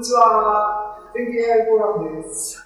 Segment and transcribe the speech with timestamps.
[0.00, 0.96] にちは。
[1.14, 2.64] 全経 AI フォーラムです。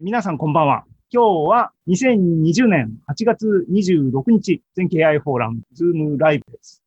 [0.00, 0.84] 皆さんこんばんは。
[1.12, 6.82] 今日は2020年8月26日、全経 AI フォーラム、ズームライブです。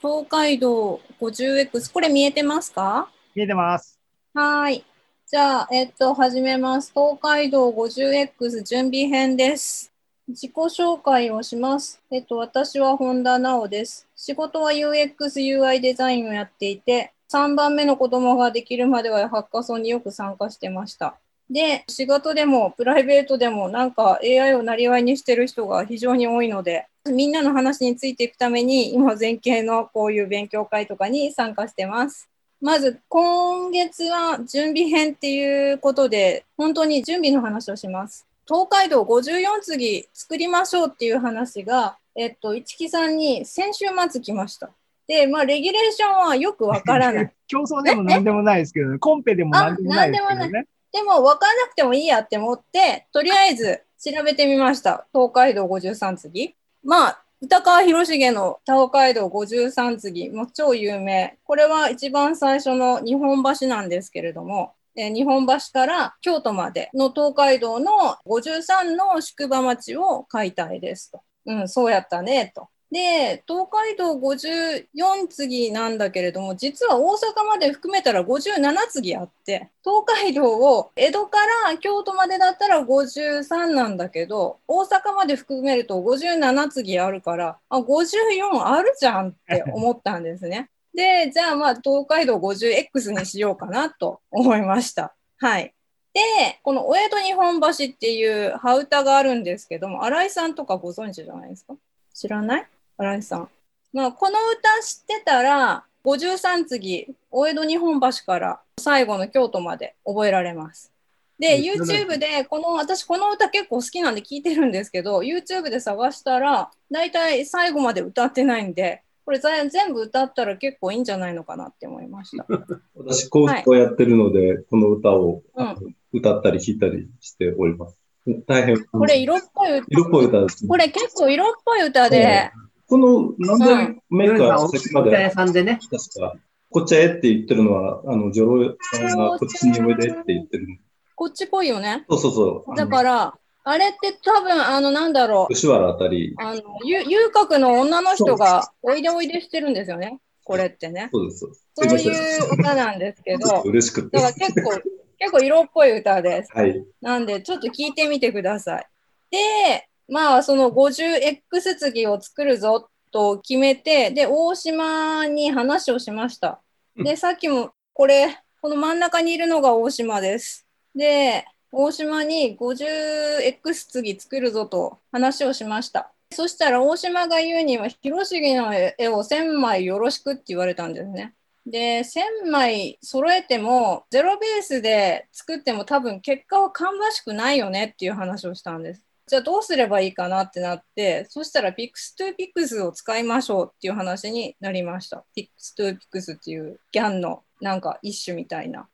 [0.00, 3.10] 東海道 50X、これ見えてますか？
[3.34, 4.00] 見えてます。
[4.32, 4.84] はーい。
[5.26, 6.90] じゃあ、えっと、始めます。
[6.94, 9.92] 東海道 50X 準備編です。
[10.26, 12.00] 自己紹介をします。
[12.10, 14.08] えっと、私は本田直です。
[14.16, 21.16] 仕事は UX、UI デザインをやっていて、3番目の子供ができるまではハッカソンによく参加してました。
[21.50, 32.28] で、仕事でもプライベートでもなんか AI をなりわいにしてる人が非常に多いので、みんなの話についていくために、今、全景のこういう勉強会とかに参加してます。
[32.60, 38.26] まず、今月は準備編っていうことで、本当に準備の話をします。
[38.46, 44.70] 東海道54次作りましょうっていう話が、えっと、市木さんに先週末来ました。
[45.08, 47.32] で、まあ、レギュレーションはよくわからない。
[47.48, 48.98] 競争でも何でもないですけどね。
[48.98, 50.66] コンペでも何でもないですけどね。
[50.92, 55.06] でも分からなくてもいいやって思って、とりあえず調べてみました。
[55.12, 56.54] 東海道53次。
[56.84, 61.38] まあ、歌川広重の東海道53次、もう超有名。
[61.44, 71.22] これは一番最初の日本橋なんですけれども、えー日本橋から京都までの東海道の53の宿場町を解体ですと。
[71.46, 72.68] うん、そうやったね、と。
[72.90, 90.70] で、東海道54次なんだけれども、実は大阪まで含めたら57次あって、東海道を江戸から京都までだったら53なんだけど、大阪まで含めると57次あるから、あ、54あるじゃんって 思ったんですね。
[90.94, 95.14] で、じゃあまあ東海道 50X にしようかなと思いました。
[95.36, 95.74] はい。
[96.14, 96.20] で、
[96.62, 101.74] このお江戸日本橋っていう羽歌があるんですけども、新井さんとかご存知じゃないですか？
[102.14, 102.66] 知らない？
[102.98, 103.48] 新井さん。
[103.92, 110.92] まあ、この歌知ってたら、53次、お江戸日本橋から最後の京都まで覚えられます。
[111.38, 122.46] で、うん YouTube で、この、私この歌結構好きなんで聞いてるんですけど、YouTube で探したら、だいたい最後まで歌ってないんで、これ全全部歌ったら結構いいんじゃないのかなって思いました。
[122.96, 127.98] 私、コースをやってるので、この歌を、うん歌ったり弾いたりしております。
[128.46, 128.82] 大変。
[128.86, 129.86] これ色っぽい歌。
[129.88, 130.68] 色っぽい歌ですね。
[130.68, 132.50] これ結構色っぽい歌で、
[132.88, 135.78] この何千メーカー先まで、さんでね。
[135.90, 136.34] 確か、
[136.70, 140.66] こっちへって言ってるのは、あの、ジョロさんがこっちにおいでって言ってる。
[141.14, 142.06] こっち来いよね。
[142.08, 142.76] そうそうそう。
[142.76, 143.34] だから、
[143.64, 145.52] あれって多分、あの、なんだろう。
[145.52, 150.18] 吉原あたり、あの、ゆ遊郭の女の人がおいでおいでしてるんですよね。
[150.44, 151.10] これってね。
[151.12, 151.46] そうです。
[151.74, 154.32] そういう歌なんですけど、 嬉しくてだ。
[154.32, 154.70] から結構、
[155.18, 156.50] 結構色っぽい歌です。
[156.54, 156.82] はい。
[157.02, 158.86] なんで、ちょっと聞いてみてください。
[159.30, 166.60] で、まあ、その 50X 次を作るぞと決めて、で、大島に話をしました。
[166.96, 170.66] で、さっきも、これ、この真ん中にいるのが大島です。
[170.94, 176.10] で、大島に 50X 次作るぞと話をしました。
[176.32, 181.34] そしたら大島が言うには、広重の絵を1000枚よろしくって言われたんですね。
[181.66, 189.07] で、1000枚揃えても、ゼロベースで作っても多分結果は芳しくないよねっていう話をしたんです。
[189.28, 195.24] じゃあどうすればいいかなってなって、そしたら Pix2Pix を使いましょうっていう話になりました。
[195.36, 198.88] Pix2Pix っていうギャンのなんか一種みたいな。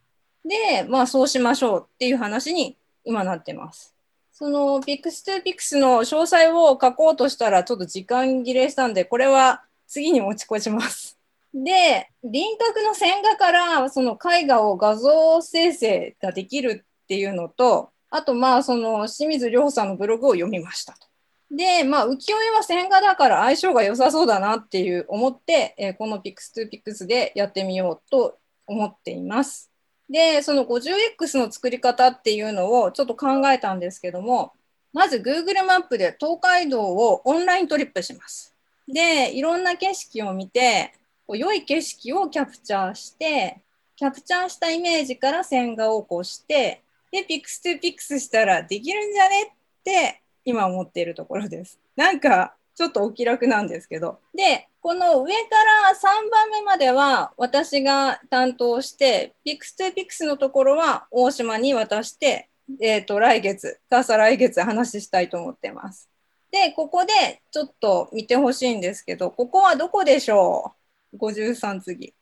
[0.44, 3.94] で、まあそうしましょうっていう話に今なってます。
[4.32, 11.16] その Pix2Pix の詳細を書こうとしたらちょっと時間切れしたんで、これは次に持ち越します。
[11.54, 21.08] で、輪郭の線画からその絵画を画像生成ができるっていうのと、あとまあその清水亮さんのブログを読みましたと。
[21.50, 28.38] で、まあ浮世絵は線画だから相性が良さそうだなっていう思って、えーこの Pix2Pix でやってみようと
[28.68, 29.68] 思っています。
[30.08, 34.52] で、その 50X の作り方っていうのをちょっと考えたんですけども、
[34.92, 38.54] まず Google マップで東海道をオンライントリップします。
[38.86, 40.92] で、いろんな景色を見て、
[41.26, 43.60] こう良い景色をキャプチャーして、
[43.96, 46.84] キャプチャーしたイメージから線画をこして、
[47.14, 49.46] で、ピクス2ピクスしたらできるんじゃねっ
[49.84, 51.78] て今思っているところです。
[51.94, 54.18] なんかちょっとお気楽なんですけど。
[54.34, 55.50] で、この上か
[55.84, 62.48] ら3番目までは私が担当して、ピクス2ピクスのところは大島に渡して、
[62.80, 66.10] えっ、と、来月、かさ来月話したいと思ってます。
[66.50, 70.74] で、ここでちょっと見てほしいんですけど、ここはどこでしょ
[71.12, 72.12] う ?53 次。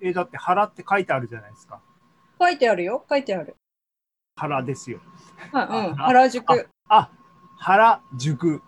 [0.00, 1.82] え、だって腹って書いてあるじゃないですか。
[2.40, 3.56] 書いてあるよ書いてある。
[4.36, 5.00] 腹ですよ。
[5.52, 6.68] はいうん、あ原宿。
[6.88, 7.10] あ、
[7.58, 8.62] 原宿。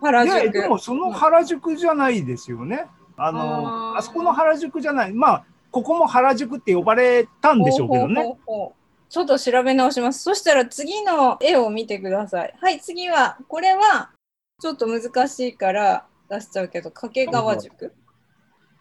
[0.00, 0.50] 原宿。
[0.50, 2.86] でもその原宿じゃないですよね。
[3.16, 5.12] あの、あそこの原宿じゃない。
[5.12, 8.22] まあ、ここも原宿って呼ばれたんでしょうけどね。
[8.22, 10.22] ほうほうほうちょっと調べ直します。
[10.22, 12.54] そしたら次の絵を見てください。
[12.58, 14.10] はい、次は、これは
[14.58, 17.92] ちょっと難しいから出しちゃうけど、掛川塾。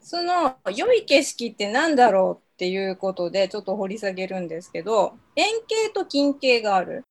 [0.01, 7.03] その良い景色って何だろうっていうことでちょっと掘り下げるんですけど、円形と近景がある。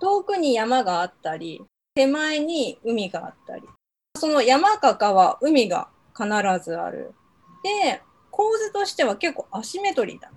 [0.00, 1.62] 遠くに山があったり、
[1.94, 3.62] 手前に海があったり。
[4.16, 6.28] その山か川、海が必
[6.64, 7.14] ずある。
[7.64, 10.30] で、構図としては結構アシメトリーだ。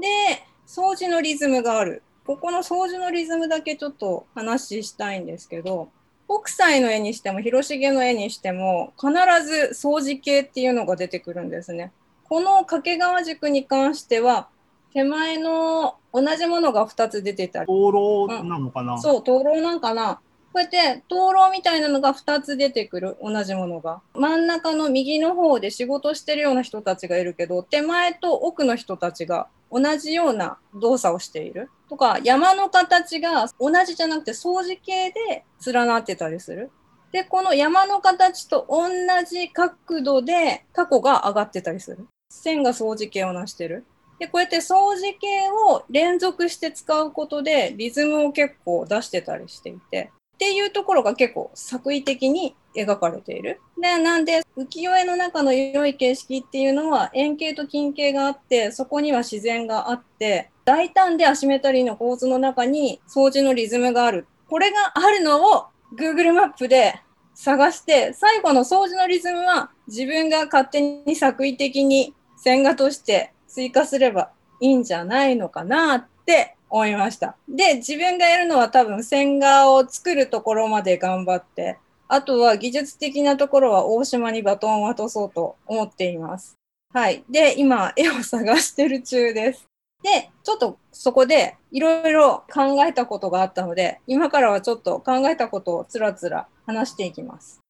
[0.00, 2.02] で、掃除のリズムがある。
[2.24, 5.90] ここの掃除のリズムだけちょっと話したいんですけど、
[6.28, 9.12] 北斎の絵にしても広重の絵にしても必
[9.44, 11.92] ず掃除系っていうのが出てくるんですね。
[12.24, 14.48] この掛川塾に関しては
[14.92, 17.92] 手前の同じものが2つ出てたり、灯
[18.28, 20.20] 籠なのかな、そう、灯籠なんかな。
[20.52, 24.00] こうやって灯籠みたいなのが2つ出てくる、同じものが。
[24.14, 31.70] 真ん中の右の方で仕事してるような人たちがいるけど、手前と奥の人たちが同じような動作をしている。
[31.88, 36.70] とか、山の形が同じじゃなくて掃除系で連なってたりする。
[37.12, 38.88] で、この山の形と同
[39.24, 42.06] じ角度でタコが上がってたりする。
[42.28, 43.84] 線が掃除系をなしてる。
[44.18, 53.60] で、こうやって掃除系を連続して使うことでリズムを結構出してたりしていて、っていうところが結構作為的に描かれている。
[53.80, 64.26] で、なんで浮世絵の中の良い景色っていうのは円形と近景があって、そこには自然があって、大胆でアシメトリーの構図の中に掃除のリズムがある。
[64.48, 65.66] これがあるのを
[65.98, 67.00] Google マップで
[67.34, 74.30] 探して、最後の掃除のリズムは自分が勝手に作為的に線画として追加すれば
[74.60, 77.36] いいんじゃないのかなって思いました。
[77.48, 81.78] で、自分がやるのは多分線画を作るところまで頑張って、
[82.08, 86.54] あとは技術的なところは大島にバトンを渡そうと思っています。
[86.92, 87.24] はい。
[87.28, 89.66] で、今、絵を探してる中です。
[90.02, 97.60] で、ちょっとそこでいろいろ考えたことがあったので、今からはちょっと考えたことをつらつら話していきます。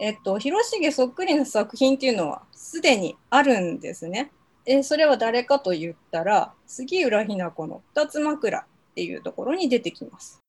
[0.00, 4.30] えっと、広重そっくりの作品っていうのはすでにあるんですね。
[4.70, 10.42] えそれは誰かと言ったら、杉浦日奈子の二つ枕っていうところに出てきます。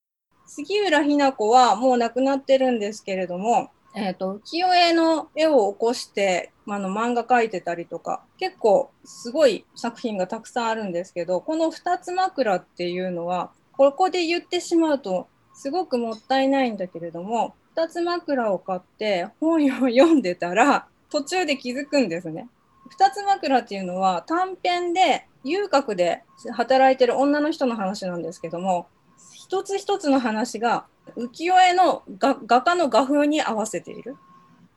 [0.46, 22.50] 杉浦日奈子はもう亡くなってるんですけれども、えっ、と、浮世絵の絵を起こして、あの、漫画描いてたりとか、結構すごい作品がたくさんあるんですけど、この二つ枕っていうのは、ここで言ってしまうと、すごくもったいないんだけれども、二つ枕を買って本を読んでたら、途中で気づくんですね。
[22.90, 28.88] 二つ枕っていうのは短編で遊郭で働いてる女の人の話なんですけども、
[29.34, 34.18] 一つ一つの話が浮世絵の画家の画風に合わせている。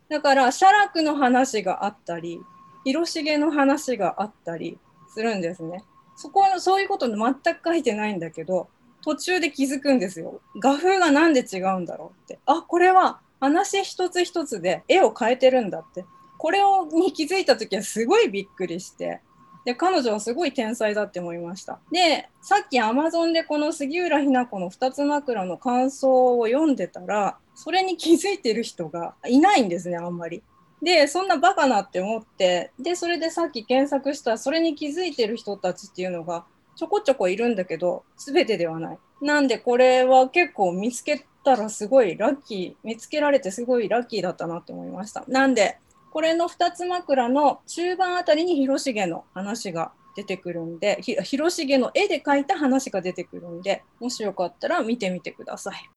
[0.08, 2.40] だから写楽の話があったり、
[2.84, 4.78] 広重の話があったり
[5.12, 5.84] するんですね。
[6.16, 8.68] そこのそういうこと全く書いてないんだけど、
[9.02, 10.40] 途中で気づくんですよ。
[10.60, 12.38] 画風がなんで違うんだろうって。
[12.46, 16.04] あ、これは話一つ一つで絵を変えてるんだって。
[16.42, 19.20] これをに気づいた時はすごいびっくりして。
[19.64, 21.78] で、彼女はすごい天才だって思いました。
[21.92, 30.42] で、さっき Amazon でこの杉浦日奈子の二つ枕の感想を読んでたら、それに気づいてる人がいないんですね、あんまり。
[30.82, 38.98] で、そんなバカなって思って、で、それでさっき検索したら、それに気づいてる人たちっていうのがちょこちょこいるんだけど、全てではない。
[39.20, 45.22] なんで、これは結構見つけたらすごいラッキー、見つけられてすごいラッキーだったなって思いました。
[45.28, 45.78] なんで、
[46.12, 55.88] これの二つ枕の中盤あたりに広重の話が出てくるんで、広重の絵で描いた話が出てくるんで、もしよかったら見てみてください。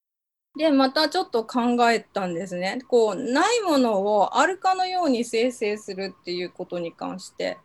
[0.57, 2.79] で、またちょっと考えたんですね。
[2.88, 7.57] こう、ないものをあるかのように生成するっていうことに関して、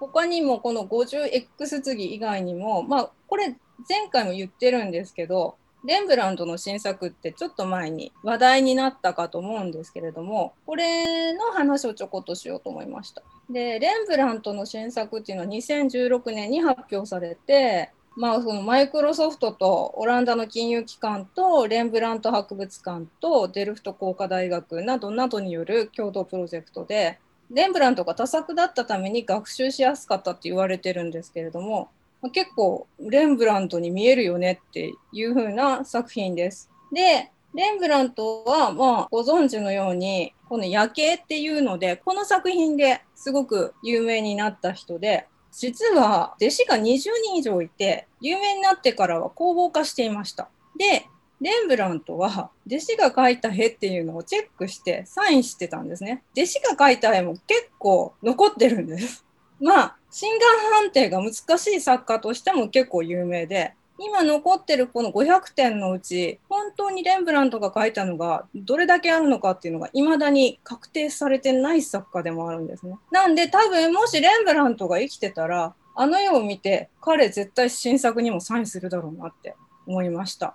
[0.00, 3.54] 他にもこの 50X 次以外にも、まあ、これ
[3.86, 13.22] 前回も言ってるんですけど、レンブラントの新作ってちょっと前に話題になったかと思うんですけれども、これの話をちょこっとしようと思いました。
[13.48, 27.20] で、レンブラントの新作っていうのは2016年に発表されて、まあ、そのマイクロソフトとオランダの金融機関とレンブラント博物館とデルフト工科大学などなどによる共同プロジェクトで、
[27.50, 31.90] レンブラントが多作だったために学習しやすかったって言われてるんですけれども、
[32.32, 36.70] 結構レンブラントに見えるよねっていう風な作品です。
[36.92, 50.48] で、レンブラントはまあご存知のようにこの夜景っていうのでこの作品ですごく有名になった人で実は弟子が20人以上いて有名になってからは工房化していました。
[50.78, 51.06] で、
[51.40, 56.22] レンブラントは弟子が描いた絵っていうのをチェックしてサインしてたんですね。
[56.36, 59.24] 弟子が描いた絵も結構残ってるんです。
[59.60, 60.40] まあ、心眼
[60.72, 72.96] 判定が難しい作家としても結構有名で、今残ってるこの500点のうち、本当にレンブラントが書いたのがどれだけあるのかっていうのが未だに確定されてない作家でもあるんですね。
[73.10, 80.54] なんで多分もしレンブラントが生きてたら、あの絵を見て彼絶対新作にもサインするだろうなって思いました。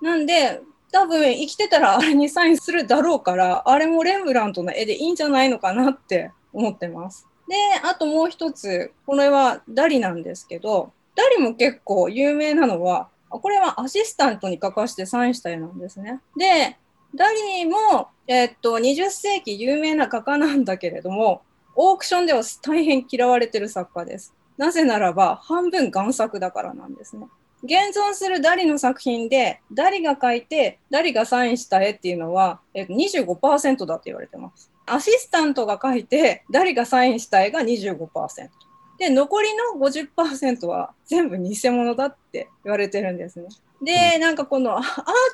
[0.00, 7.28] なんで、多分生きてたらあれにサインするだろうから、あれもレンブラントの絵でいいんじゃないのかなって思ってます。
[7.48, 16.20] で、あともう一つ、これはダリなんですけど、ダリも結構有名なのは、これはアシスタントに書かせてサインした絵なんですね。
[16.36, 16.76] で、
[17.14, 21.42] ダリも、えっと、20世紀有名な画家なんだけれども、
[21.74, 24.34] オークションでは大変嫌われてる作家です。
[24.56, 27.26] なぜならば、半分贋作だからなんですね。
[27.64, 34.71] 現存するダリの作品で、ダリが描いて、ダリがサインした絵っていうのは、えっと、25%だって言われてます。
[34.86, 38.50] アシスタントが描いて、ダリがサインした絵が25%。
[38.98, 43.48] で、残りの50%は全部偽物だって言われてるんですね。
[43.82, 44.84] で、なんかこのアー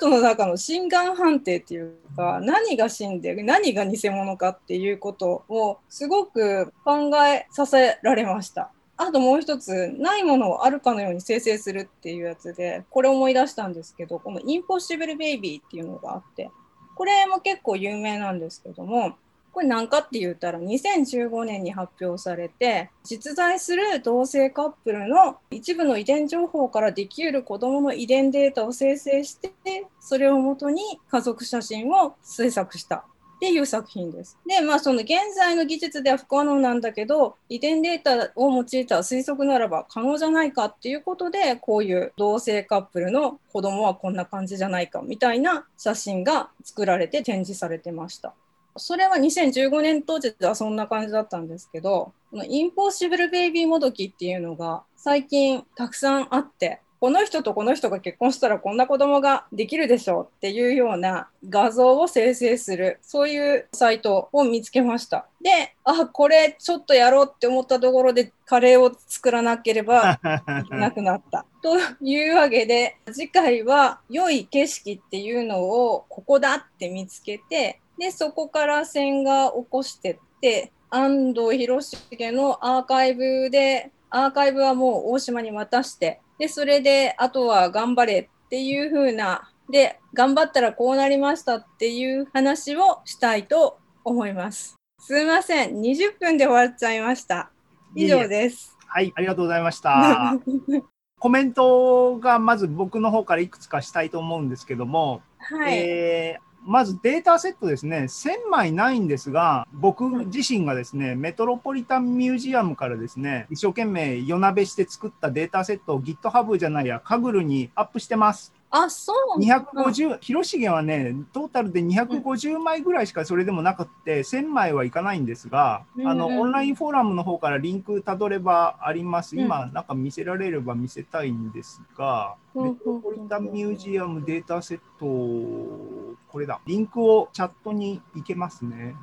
[0.01, 8.71] トの中の心眼判定っていうか、何が真で何が偽物かっていうことをすごく考えさせられました。
[8.97, 16.51] あともう一つ、ないものをあるかのように生成するっていうやつで、これ思い出したんですけど、このインポッシブルベイビーっていうのがあって、
[16.97, 19.15] これも結構有名なんですけども、
[19.59, 29.51] これ何かって言ったら2015年に発表されて実在する同性カップルの一部の遺伝情報からできる子どもの遺伝データを生成して
[29.99, 33.03] それをもとに家族写真を制作したっ
[33.41, 34.39] ていう作品です。
[34.47, 48.35] でまあその現在の技術では不可能なんだけど遺伝データを用いた推測ならば可能じゃないかっていうことでこういう同性カップルの子供はこんな感じじゃないかみたいな写真が作られて展示されてました。
[48.79, 65.27] それは2015年当時ではそんな感じだったんですけど、このインポッシブルベイビーもどきっていうのが最近たくさんあって、この人とこの人が結婚したらこんな子供ができるでしょうっていうような画像を生成する、そういうサイトを見つけました。
[65.41, 70.19] で、あ、これちょっとやろうって思ったところでカレーを作らなければ
[70.71, 71.47] なくなった。
[71.63, 94.77] というわけで、次回は良い景色っていうのをここだって見つけて、で、そこから線画起こしてって、安藤博重のアーカイブで、アーカイブはもう大島に渡して、で、それで、あとは頑張れっていう風な、で、頑張ったらこうなりましたっていう話をしたいと思います。
[95.01, 95.81] すいません。
[95.81, 97.51] 20分で終わっちゃいました。
[97.95, 98.77] 以上です。
[98.87, 100.39] はい、ありがとうございました。
[101.21, 105.79] コメントがまず僕の方からいくつかしたいと思うんですけども、はい。
[105.79, 118.53] えーまずデータセットですね、1000枚ないんですが、僕自身がですね、メトロポリタンミュージアムからですね、一生懸命夜なべして作ったデータセットを GitHub じゃないや、カグルにアップしてます。
[118.71, 129.37] あ、そうなんだ250、広重はね、トータルで250枚ぐらいしかそれでもなくって、1000枚はいかないんですが、あの、うんうんオンラインフォーラムの方からリンクたどればあります。
[129.37, 136.61] うん今、なんか見せられれば見せたいんですが、うんメトロポリタンミュージアムデータセット、これだ。
[136.67, 138.95] リンクをチャットに行けますね。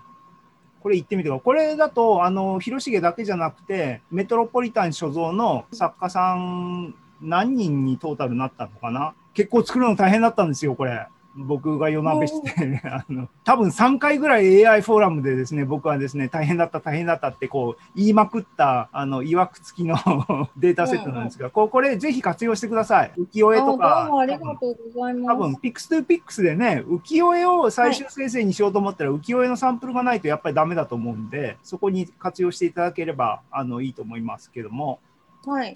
[0.81, 1.43] これ言ってみてください。
[1.43, 11.07] これだと、あの、広重だけじゃなくて、メトロポリタン所蔵の作家さん何人にトータルなったのかな結構作るの大変だったんですよ、これ。
[11.37, 19.97] 僕が夜なべして、 あの、多分3回ぐらい AI フォーラムでですね、僕はですね、大変だった、大変だったってこう、言いまくった、あの、曰く付きの
[20.55, 23.11] データセットなんですが、こうこれぜひ活用してください。
[23.17, 24.13] 浮世絵とあかどう。
[24.13, 25.27] もありがとうございます。
[25.27, 34.99] 多分、ピックストゥピックスでね、浮世絵を最終生成にしようと思ったら、浮世絵のサンプルがないとやっぱりダメだと思うんで、そこに活用していただければ、あの、いいと思いますけども。
[35.45, 35.73] はい。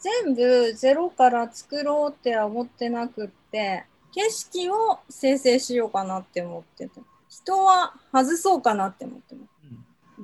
[0.00, 9.48] 全部ゼロから作ろうっては思ってなくって、景色を生成しようかなって思ってて、人は外そうかなって思ってます。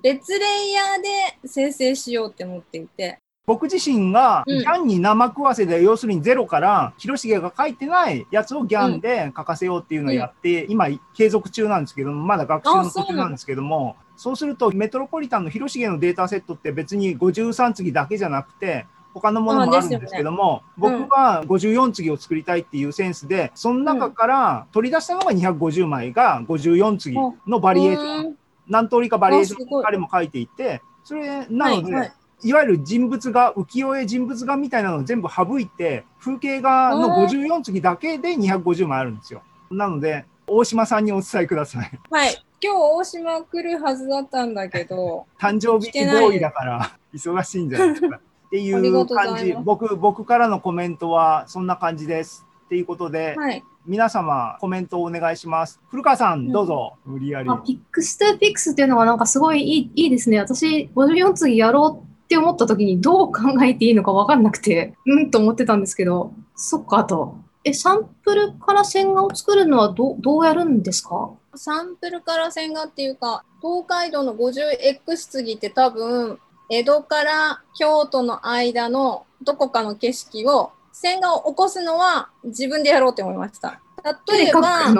[0.02, 4.58] 別レイヤーで生成しようって思っていて、僕自身がうん。
[4.60, 27.16] ギャンに生食わせで、要するにゼロから広重が書いてないやつをギャンで書かせようっていうのをやって、今継続中なんですけどもまだ学習の途中なんですけどもそうするとメトロポリタンの広重のデータセットって別に53次だけじゃなくて他のものもあるんですけども、ですよね僕が54次を作りたいっていうセンスでその中から取り出したのが250枚が54次
[27.46, 32.12] のバリエーション、うん何通りかバリエーション彼も書いていてそれなので、はいはい
[32.44, 39.42] いわゆる人物画、浮世絵人物画みたいなのを全部省いて、風景画の54次だけで250枚あるんですよ。
[39.70, 41.90] なので、大島さんにお伝えください。
[42.10, 42.44] はい。
[42.62, 48.20] 今日大島来るはずだったんだけど、 誕生日ボーイだから忙しいんじゃないですか。
[48.54, 49.52] っていう感じ。
[49.64, 52.46] 僕、僕からのコメントはそんな感じです。
[52.66, 53.64] っていうことで、はい。
[53.84, 55.80] 皆様コメントをお願いします。
[55.88, 56.94] 古川さん、どうぞ。
[57.04, 57.50] 無理やり。
[57.50, 60.38] あ、ピックストゥピックスっていうのがなんかすごいいいいいですね。
[60.38, 67.36] 私、54次やろうって思った時にどう考えていいのか分かんなくて、うんと思ってたんですけど、そっか、あと。
[67.64, 71.32] え、サンプルから線画を作るのはどうどうやるんですか？
[71.56, 83.80] サンプルから線画っていうか、東海道の 50X 次って多分、江戸から京都の間のどこかの景色を、線画を起こすのは自分でやろうって思いました。
[84.28, 84.92] 例えば、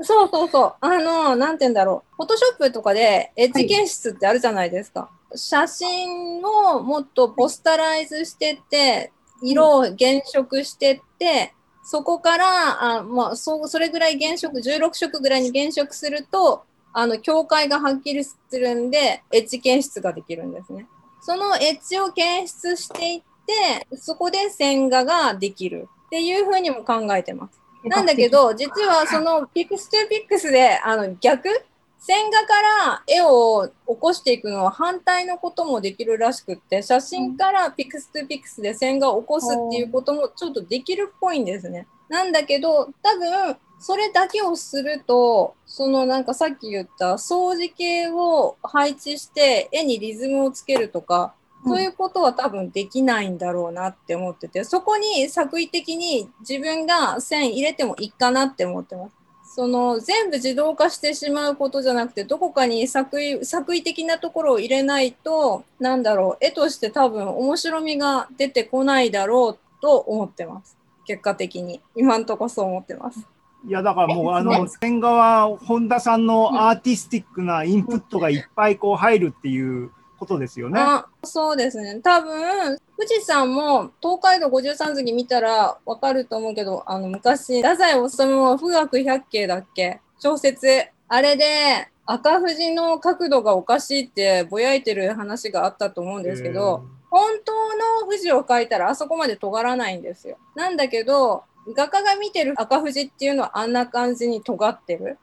[0.00, 0.74] そうそうそう。
[0.80, 2.16] あの、なんて言うんだろう。
[2.16, 5.10] フォトショップとかでエッジ検出ってあるじゃないですか。
[5.34, 16.64] 写真をもっとポスタライズしてって、色を原色してって、そこから、あまあ、そそれぐらい原色、16色ぐらいに原色すると、
[16.98, 20.86] あの、境界がはっきりするんで、エッジ検出ができるんですね。
[21.20, 27.60] そのエッジを検出していって、そこで線画ができるっていうふうにも考えてます。
[27.84, 31.50] なんだけど、実はそのピクストゥピクスであの逆
[31.98, 41.86] 線画から絵を起こしていくのは反対のこともできるらしくって写真からピクストゥピクスで線画を起こすっていうこともちょっとできるっぽいんですね。
[42.08, 51.34] なんだけど多分それだけをするとそのなんかさっき言った掃除系を配置して絵にリズムをつけるとか
[51.66, 59.16] そういうことは多分できないんだろうなって思ってて、そこに作為的に自分が線入れてもいいかなって思ってます。
[59.56, 70.76] その全部自動化してしまうことじゃなくて、どこかに作為作為的なところを入れないと、なんだろう、絵として多分面白みが出てこないだろうと思ってます。
[71.04, 71.80] 結果的に。
[71.96, 73.26] 今んとこそう思ってます。
[73.66, 80.80] いやだからもうあえの線画は本田さんのアーティスティックなインプットがいっぱいこう入るっていうことですよね。
[80.80, 82.00] あそうですね。
[82.00, 90.00] 多分、富士山も東海道53次見たらわかると思うけど、あの昔、太宰治の富岳百景だっけ？
[90.18, 90.86] 小説。
[91.08, 100.38] あれで赤富士の角度がおかしいってぼやいてる話があったと思うんですけど、本当の富士を描いたらあそこまで尖らないんですよ。
[100.54, 101.42] なんだけど、
[101.74, 105.18] 画家が見てる赤富士っていうのはあんな感じに尖ってる？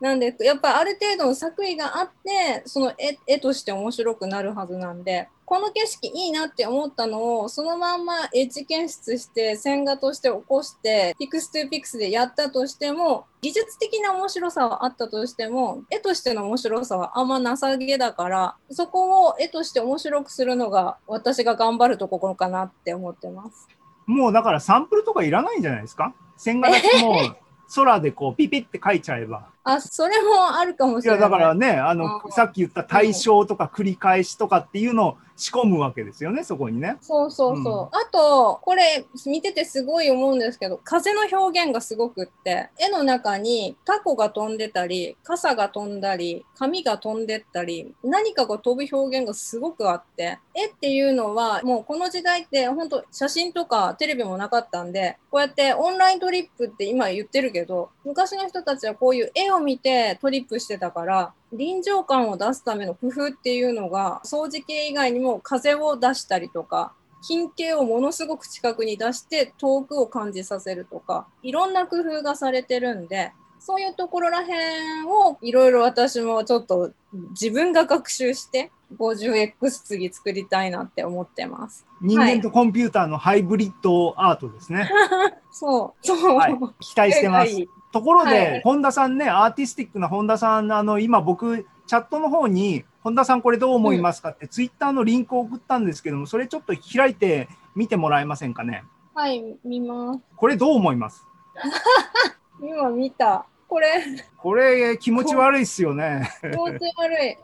[0.00, 23.66] なんで、やっぱある程度の作為があって、その絵絵として面白くなるはずなんで、この景色いいなって思ったのを、そのまんまエッジ検出して、線画として起こして、ピクストゥピクスでやったとしても、技術的な面白さはあったとしても、絵としての面白さはあんまなさげだから、そこを絵として面白くするのが、私が頑張るところかなって思ってます。
[24.08, 26.12] もうだからサンプルとかいらないんじゃないですか？
[26.36, 27.36] 線画だけもう
[27.74, 29.44] 空でこうピピって書いちゃえば。
[29.62, 31.20] あ、それもあるかもいしれない。
[31.20, 36.96] やだからね、あのうんさっき言った対象とか繰り返しとかっていうのを仕込むわけですよね、そこにね。
[37.00, 37.96] そうそうそう。
[37.96, 76.92] あと、これ見ててすごい思うんですけど、風の表現がすごくって、絵の中にタコが飛んでたり、傘が飛んだり、紙が飛んでったり、何かが飛ぶ表現がすごくあって、絵っていうのはもうこの時代って本当写真とかテレビもなかったんで、こうやってオンライントリップって今言ってるけど、昔の人たちはこういう絵を見てトリップしてたから、臨場感を出すための工夫っていうのが掃除系以外にも風を出したりとか近景をものすごく近くに出して遠くを感じさせるとかいろんな工夫がされてるんでそういうところらへんをいろいろ私もちょっと
[77.30, 81.84] 自分が学習して 50X 次作りたいなって思ってます。
[82.00, 84.88] 人間とコンピューターのハイブリッドアートですね。
[85.52, 86.06] そう。
[86.06, 86.36] そう。
[86.36, 87.50] はい期待してます。
[87.88, 98.84] はいところで、はい本田さんね、アーティスティックな本田さん、あの今僕、チャットの方に、本田さんこれどう思いますかって、ツイッターのリンクを送ったんですけども、それちょっと開いて見てもらえませんかね？
[99.14, 100.20] はい、見ます。
[100.36, 101.24] これどう思います？
[102.62, 103.46] 今見た。
[103.68, 104.02] これ。
[104.38, 106.30] これ気持ち悪いっすよね。
[106.40, 107.36] 気持ち悪い。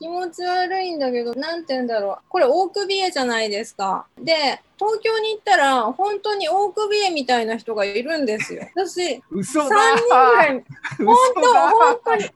[0.00, 2.18] 気持ち悪いんだけど、なんて言うんだろう。
[2.28, 4.06] これ、大首絵じゃないですか。
[4.18, 8.66] で、東京に行ったら、本当に大首絵みたいな人がいるんですよ。
[8.74, 10.64] 私、3嘘だ人ぐらい、
[10.98, 12.30] 嘘本当、だ本当に、本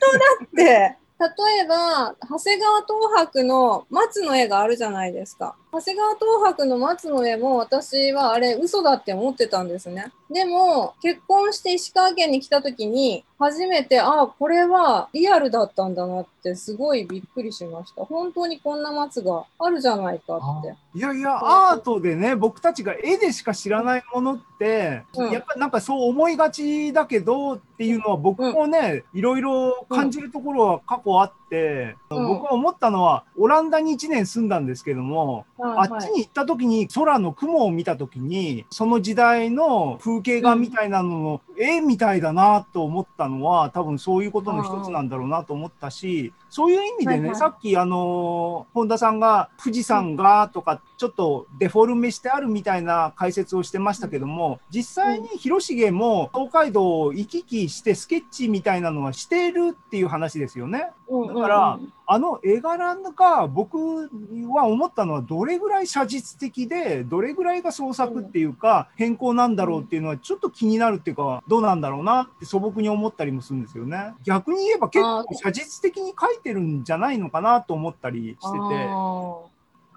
[0.00, 0.96] 当だって。
[1.20, 5.54] 例えば、長谷川東博の松の絵があるじゃないですか。
[5.72, 10.12] 長谷川東博の松の絵も私はあれ嘘だって思ってたんですね。
[10.30, 18.04] でも結婚して石川県に来た時に初めてあこれはリアルだったんだなってすごいびっくりしました。
[18.04, 20.74] 本当にこんな松があるじゃないかって。
[20.92, 21.38] いやいや、
[21.70, 32.26] アートでね、僕たちが絵でしか知らないものって、うんやっぱりなんかそう思いがちだけどっていうのは僕もね、いろいろ感じるところは過去あって、うん。
[32.28, 35.88] 僕は思ったのは、オランダに1年住んだんですけども、あはい。
[35.88, 47.36] っちに行った時に空の雲を見た時に、その時代の風景画みたいなのの絵みたいだなと思ったのは、多分そういうことの一つなんだろうなと思ったし、そういう意味でね、はいはい。
[47.36, 60.90] さっきあの、本田さんが富士山がとか、ちょっとデフォルメしてあるみたいな解説をしてましたけども、実際に広重も東海道を行き来してスケッチみたいなのはしてるっていう話ですよね。
[61.08, 61.78] うんうんうんだから
[62.12, 64.10] あの絵柄が僕
[64.52, 74.12] は思ったのはどれぐらい写実的でどれぐらいが創作っていうか変更なんだろうっていうのはちょっと気になるっていうかどうなんだろうなって素朴に思ったりもするんですよね。
[74.24, 78.88] 逆に言えば結構写実的に描いてるんじゃないのかなと思ったりしてて。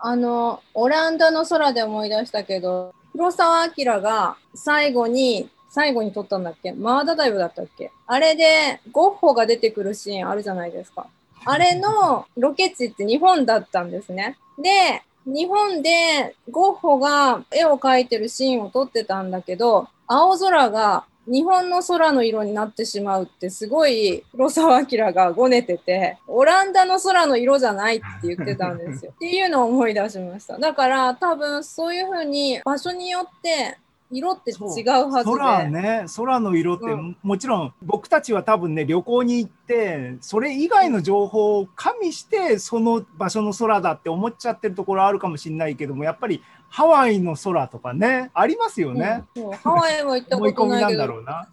[0.05, 6.73] あのオランダの空で思い出したけど黒澤明が最後に最後に撮ったんだっけ？
[6.73, 7.89] マーダダイブだったっけ？
[8.05, 11.07] あれでゴッホが出てくるシーンあるじゃないですか
[11.45, 29.13] あれのロケ地って日本だったんですねで日本でゴッホが絵を描いてるシーンを撮ってたんだけど青空が日本の空の色になってしまうってすごい黒澤明がごねててオランダの空の色じゃないって言ってたんですよ。
[29.15, 30.57] っていうのを思い出しました。
[30.57, 33.77] だから多分そういうふうに場所によって
[34.13, 35.37] 色って違うはずで。
[35.37, 36.05] 空ね。
[36.15, 37.17] 空の色って、うん。
[37.23, 51.47] もちろん僕たちは多分ね旅行に行ってそれ以外の情報を加味してその場所の空だって思っちゃってるところあるかもしれないけどもやっぱりハワイの空とかねありますよね、うんハワイは行った思い込みなんことないけどだろうな。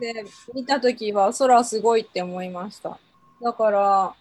[0.00, 0.24] で
[0.54, 2.98] 見た時は空すごいって思いました。
[3.42, 4.14] だから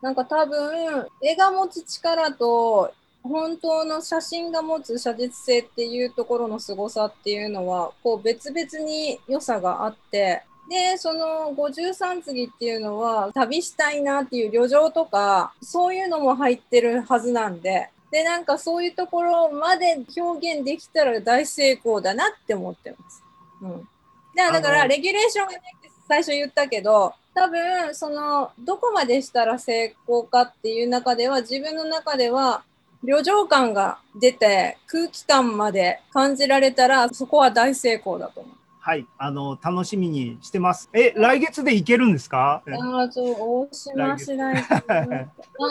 [0.00, 23.22] なんか多分絵が持つ力と本当の写真が持つ写実性っていうところの凄さっていうのはこう別々に良さがあってでその53次っていうのは旅したいなっていう旅情とかそういうのも入ってるはずなんででなんかそういうところまで表現できたら大成功だなって思ってます。
[23.62, 23.88] うん
[24.36, 32.62] だからだかあのらレギュレーションがねって最初言ったけど多分そのどこまでしたら成功かっていう中では自分の中では
[33.04, 38.54] 旅情感が出て空気感まで感じられたらそこは大成功だと思う。
[38.80, 40.88] はい、あの楽しみにしてます。
[40.94, 42.62] え、来月で行けるんですか？
[42.66, 44.62] ああ、そう、大島次第あ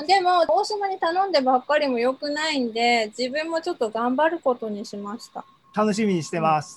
[0.05, 5.43] でも、大島に頼んでばっかりも良くないんで、自分もちょっと頑張ることにしました。
[5.75, 6.75] 楽しみにしてます。